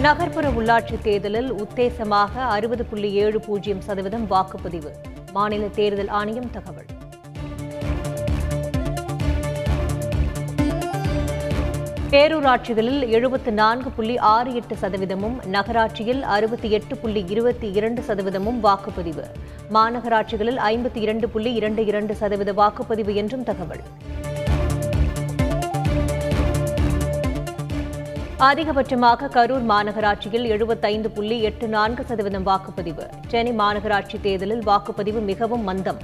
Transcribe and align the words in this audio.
நகர்ப்புற 0.00 0.48
உள்ளாட்சி 0.48 1.00
தேர்தலில் 1.02 1.52
உத்தேசமாக 1.52 2.34
அறுபது 2.34 2.84
புள்ளி 2.84 3.12
ஏழு 3.12 3.40
பூஜ்ஜியம் 3.40 3.80
சதவீதம் 3.80 4.30
வாக்குப்பதிவு. 4.30 4.90
மாநில 5.32 5.66
தேர்தல் 5.66 6.08
ஆணையம் 6.08 6.50
தகவல். 6.50 6.84
பேரூராட்சிகளில் 12.10 13.08
எழுபத்து 13.08 13.52
நான்கு 13.52 13.90
புள்ளி 13.90 14.18
ஆறு 14.18 14.54
எட்டு 14.54 14.76
சதவீதமும் 14.80 15.46
நகராட்சியில் 15.46 16.22
அறுபத்தி 16.22 16.70
எட்டு 16.70 16.96
புள்ளி 16.96 17.24
இருபத்தி 17.28 17.70
இரண்டு 17.70 18.02
சதவீதமும் 18.08 18.60
வாக்குப்பதிவு. 18.62 19.24
மாநகராட்சிகளில் 19.72 20.56
ஐம்பத்தி 20.56 20.96
இரண்டு 20.96 21.28
புள்ளி 21.28 21.52
இரண்டு 21.52 21.84
இரண்டு 21.86 22.14
சதவீத 22.14 22.52
வாக்குப்பதிவு 22.52 23.14
என்றும் 23.14 23.42
தகவல். 23.42 23.80
அதிகபட்சமாக 28.44 29.28
கரூர் 29.34 29.62
மாநகராட்சியில் 29.68 30.46
எழுபத்தைந்து 30.46 31.10
புள்ளி 31.10 31.40
எட்டு 31.40 31.68
நான்கு 31.68 32.04
சதவீதம் 32.04 32.46
வாக்குப்பதிவு. 32.46 33.04
சென்னை 33.28 33.52
மாநகராட்சி 33.58 34.16
தேர்தலில் 34.20 34.62
வாக்குப்பதிவு 34.66 35.20
மிகவும் 35.20 35.64
மந்தம். 35.68 36.00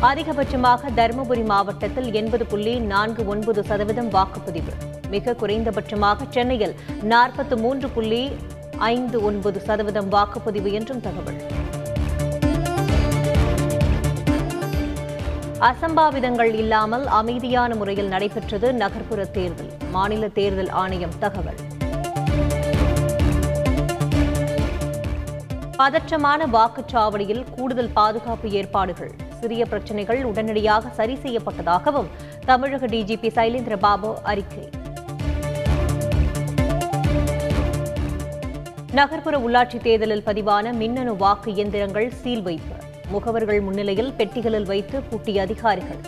அதிகபட்சமாக 0.00 0.90
தருமபுரி 0.96 1.44
மாவட்டத்தில் 1.44 2.12
எண்பது 2.12 2.46
புள்ளி 2.46 2.78
நான்கு 2.78 3.26
ஒன்பது 3.26 3.64
சதவீதம் 3.64 4.10
வாக்குப்பதிவு. 4.10 4.74
மிக 5.08 5.34
குறைந்தபட்சமாக 5.34 6.28
சென்னையில் 6.30 6.74
நாற்பத்து 7.02 7.56
மூன்று 7.56 7.88
புள்ளி 7.88 8.30
ஐந்து 8.78 9.22
ஒன்பது 9.22 9.60
சதவீதம் 9.60 10.12
வாக்குப்பதிவு 10.12 10.72
என்றும் 10.72 11.00
தகவல். 11.00 11.40
அசம்பாவிதங்கள் 15.68 16.52
இல்லாமல் 16.54 17.06
அமைதியான 17.06 17.74
முறையில் 17.74 18.08
நடைபெற்றது 18.08 18.72
நகர்ப்புற 18.72 19.24
தேர்தல். 19.24 19.70
மாநில 19.90 20.28
தேர்தல் 20.28 20.68
ஆணையம் 20.68 21.12
தகவல். 21.18 21.58
பதற்றமான 25.78 26.46
வாக்குச்சாவடியில் 26.46 27.44
கூடுதல் 27.56 27.92
பாதுகாப்பு 27.92 28.50
ஏற்பாடுகள். 28.50 29.12
சிறிய 29.40 29.66
பிரச்சினைகள் 29.66 30.24
உடனடியாக 30.24 30.88
சரி 30.88 31.18
செய்யப்பட்டதாகவும் 31.22 32.10
தமிழக 32.44 32.86
டிஜிபி 32.86 33.30
சைலேந்திர 33.38 33.76
பாபு 33.76 34.18
அறிக்கை. 34.22 34.68
நகர்ப்புற 38.92 39.38
உள்ளாட்சி 39.38 39.80
தேர்தலில் 39.80 40.22
பதிவான 40.22 40.72
மின்னணு 40.72 41.16
வாக்கு 41.16 41.52
இயந்திரங்கள் 41.52 42.10
சீல் 42.10 42.42
வைப்பு. 42.42 42.88
முகவர்கள் 43.12 43.60
முன்னிலையில் 43.60 44.12
பெட்டிகளில் 44.18 44.68
வைத்து 44.72 45.00
பூட்டிய 45.02 45.42
அதிகாரிகள். 45.42 46.00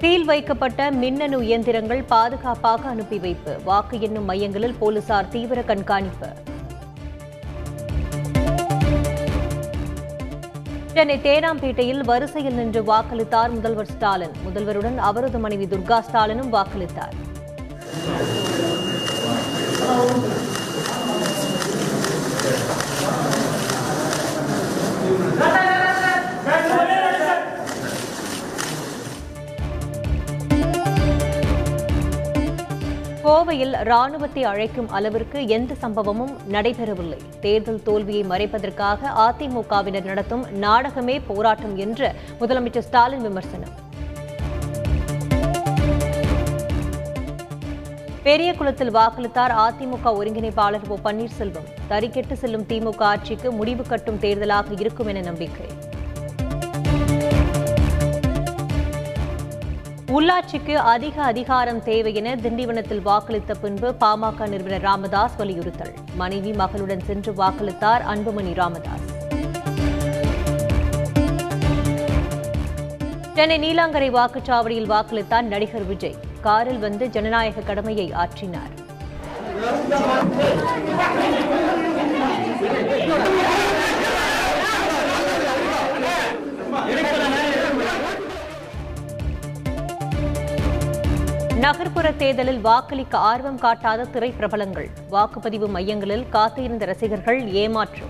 சீல் 0.00 0.24
வைக்கப்பட்ட 0.24 0.90
மின்னணு 0.90 1.38
இயந்திரங்கள் 1.46 2.02
பாதுகாப்பாக 2.02 2.88
அனுப்பி 2.88 3.18
வைப்பு. 3.18 3.54
வாக்கு 3.64 4.00
எண்ணும் 4.00 4.24
மையங்களில் 4.24 4.76
போலீசார் 4.78 5.28
தீவிர 5.28 5.62
கண்காணிப்பு. 5.62 6.28
சென்னை 10.92 11.16
தேனாம்பேட்டையில் 11.24 12.04
வரிசையில் 12.04 12.54
நின்று 12.54 12.80
வாக்களித்தார் 12.82 13.50
முதல்வர் 13.50 13.90
ஸ்டாலின். 13.92 14.36
முதல்வருடன் 14.46 14.96
அவரது 15.08 15.38
மனைவி 15.38 15.66
துர்கா 15.66 15.98
ஸ்டாலினும் 16.08 16.52
வாக்களித்தார். 16.52 17.16
கோவையில் 33.28 33.84
ராணுவத்தை 33.84 34.44
அழைக்கும் 34.44 34.90
அளவிற்கு 34.90 35.46
எந்த 35.46 35.74
சம்பவமும் 35.82 36.30
நடைபெறவில்லை. 36.52 37.18
தேர்தல் 37.40 37.82
தோல்வியை 37.82 38.22
மறைப்பதற்காக 38.24 39.10
அதிமுகவினர் 39.26 40.04
நடத்தும் 40.04 40.44
நாடகமே 40.52 41.20
போராட்டம் 41.20 41.76
என்று 41.76 42.14
முதலமைச்சர் 42.40 42.86
ஸ்டாலின் 42.88 43.20
விமர்சனம். 43.20 43.74
பெரியகுளத்தில் 48.22 48.94
வாக்களித்தார் 48.98 49.54
அதிமுக 49.66 50.14
ஒருங்கிணைப்பாளர் 50.20 50.88
ஓ 50.88 50.96
பன்னீர்செல்வம். 51.04 51.68
தறிக்கெட்டு 51.88 52.32
செல்லும் 52.32 52.66
திமுக 52.68 53.00
ஆட்சிக்கு 53.00 53.50
முடிவு 53.52 53.82
கட்டும் 53.82 54.18
தேர்தலாக 54.18 54.80
இருக்கும் 54.80 55.06
என 55.06 55.20
நம்பிக்கை. 55.20 55.77
உள்ளாட்சிக்கு 60.16 60.74
அதிக 60.74 61.22
அதிகாரம் 61.22 61.82
தேவை 61.82 62.14
என 62.14 62.34
திண்டிவனத்தில் 62.34 63.02
வாக்களித்த 63.04 63.54
பின்பு 63.60 63.94
பாமக 64.00 64.48
நிறுவனர் 64.48 64.80
ராமதாஸ் 64.80 65.36
வலியுறுத்தல். 65.36 65.92
மனைவி 66.14 66.50
மகளுடன் 66.50 67.04
சென்று 67.04 67.32
வாக்களித்தார் 67.32 68.04
அன்புமணி 68.12 68.54
ராமதாஸ். 68.54 69.06
சென்னை 73.34 73.58
நீலாங்கரை 73.58 74.10
வாக்குச்சாவடியில் 74.18 74.90
வாக்களித்தார் 74.94 75.42
நடிகர் 75.42 75.86
விஜய். 75.86 76.16
காரில் 76.40 76.78
வந்து 76.78 77.10
ஜனநாயக 77.10 77.60
கடமையை 77.60 78.12
ஆற்றினார். 78.24 78.74
நகர்ப்புற 91.58 92.12
தேர்தலில் 92.12 92.60
வாக்களிக்க 92.60 93.18
ஆர்வம் 93.18 93.58
காட்டாத 93.58 94.06
திரைப்பிரபலங்கள். 94.12 94.90
வாக்குப்பதிவு 95.10 95.68
மையங்களில் 95.68 96.28
காத்திருந்த 96.28 96.84
ரசிகர்கள் 96.84 97.48
ஏமாற்றம். 97.48 98.08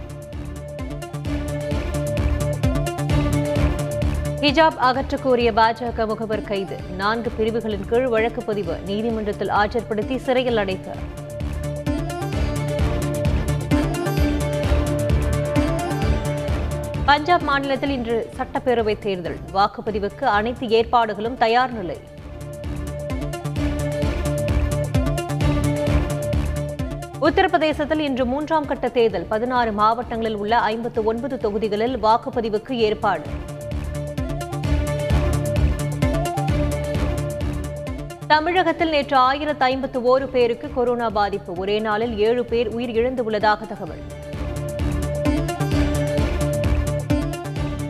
ஹிஜாப் 4.41 4.79
அகற்றக் 4.83 5.23
கோரிய 5.23 5.53
பாஜக 5.53 6.07
முகவர் 6.07 6.43
கைது. 6.43 6.77
நான்கு 6.97 7.31
பிரிவுகளின் 7.31 7.89
கீழ் 7.89 8.09
வழக்கு 8.09 8.43
பதிவு. 8.43 8.79
நீதிமன்றத்தில் 8.87 9.49
ஆஜர்படுத்தி 9.49 10.17
சிறையில் 10.17 10.57
அடைப்பு. 10.57 10.91
பஞ்சாப் 17.05 17.43
மாநிலத்தில் 17.43 17.91
இன்று 17.91 18.31
சட்டப்பேரவை 18.37 18.99
தேர்தல். 18.99 19.39
வாக்குப்பதிவுக்கு 19.55 20.25
அனைத்து 20.25 20.69
ஏற்பாடுகளும் 20.69 21.37
தயார் 21.37 21.73
நிலை. 21.73 22.17
உத்தரப்பிரதேசத்தில் 27.21 27.99
இன்று 27.99 28.27
மூன்றாம் 28.27 28.67
கட்ட 28.67 28.89
தேர்தல். 28.89 29.25
பதினாறு 29.25 29.73
மாவட்டங்களில் 29.73 30.37
உள்ள 30.37 30.59
ஐம்பத்து 30.59 31.05
ஒன்பது 31.05 31.39
தொகுதிகளில் 31.39 32.03
வாக்குப்பதிவுக்கு 32.03 32.71
ஏற்பாடு. 32.71 33.23
தமிழகத்தில் 38.27 38.89
நேற்று 38.89 39.17
ஆயிரத்து 39.17 39.65
ஐம்பத்து 39.65 40.19
ஓரு 40.19 40.27
பேருக்கு 40.27 40.71
கொரோனா 40.75 41.11
பாதிப்பு. 41.11 41.53
ஒரே 41.57 41.79
நாளில் 41.79 42.19
ஏழு 42.19 42.45
பேர் 42.45 42.69
உயிர் 42.69 42.91
இழந்துள்ளதாக 42.91 43.67
தகவல். 43.67 44.03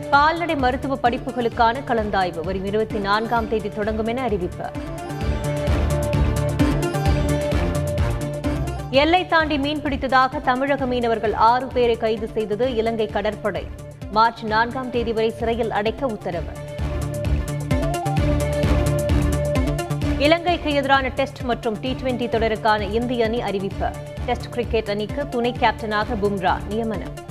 கால்நடை 0.09 0.55
மருத்துவ 0.55 0.97
படிப்புகளுக்கான 1.03 1.75
கலந்தாய்வு. 1.87 2.43
வரும் 2.43 2.65
இருபத்தி 2.65 2.99
நான்காம் 2.99 3.49
தேதி 3.49 3.69
தொடங்கும் 3.69 4.05
என 4.05 4.21
அறிவிப்பு. 4.21 4.65
எல்லை 8.91 9.27
தாண்டி 9.27 9.57
மீன்பிடித்ததாக 9.57 10.41
தமிழக 10.41 10.85
மீனவர்கள் 10.85 11.33
ஆறு 11.33 11.67
பேரை 11.67 11.97
கைது 11.97 12.27
செய்தது 12.27 12.75
இலங்கை 12.75 13.07
கடற்படை. 13.07 13.67
மார்ச் 14.11 14.45
நான்காம் 14.45 14.89
தேதி 14.89 15.13
வரை 15.13 15.29
சிறையில் 15.29 15.71
அடைக்க 15.71 16.05
உத்தரவு. 16.05 16.53
இலங்கைக்கு 20.17 20.73
எதிரான 20.73 21.07
டெஸ்ட் 21.07 21.41
மற்றும் 21.41 21.79
டி 21.79 21.93
டுவெண்டி 21.93 22.29
தொடருக்கான 22.29 22.93
இந்திய 22.93 23.25
அணி 23.25 23.41
அறிவிப்பு. 23.41 23.89
டெஸ்ட் 24.25 24.49
கிரிக்கெட் 24.49 24.89
அணிக்கு 24.89 25.29
துணை 25.29 25.55
கேப்டனாக 25.59 26.17
பும்ரா 26.21 26.57
நியமனம். 26.67 27.28